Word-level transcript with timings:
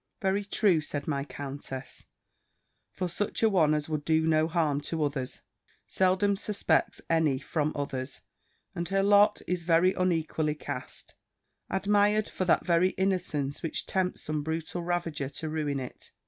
"Very 0.19 0.43
true," 0.43 0.81
said 0.81 1.07
my 1.07 1.23
countess; 1.23 2.05
"for 2.91 3.07
such 3.07 3.43
an 3.43 3.51
one 3.51 3.75
as 3.75 3.87
would 3.87 4.03
do 4.03 4.25
no 4.25 4.47
harm 4.47 4.81
to 4.81 5.03
others, 5.03 5.41
seldom 5.85 6.35
suspects 6.35 7.01
any 7.07 7.37
from 7.37 7.71
others; 7.75 8.21
and 8.73 8.89
her 8.89 9.03
lot 9.03 9.43
is 9.45 9.61
very 9.61 9.93
unequally 9.93 10.55
cast; 10.55 11.13
admired 11.69 12.27
for 12.27 12.45
that 12.45 12.65
very 12.65 12.93
innocence 12.97 13.61
which 13.61 13.85
tempts 13.85 14.23
some 14.23 14.41
brutal 14.41 14.81
ravager 14.81 15.29
to 15.29 15.47
ruin 15.47 15.79
it." 15.79 16.11